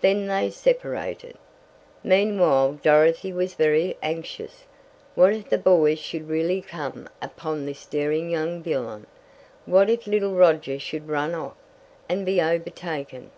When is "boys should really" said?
5.58-6.62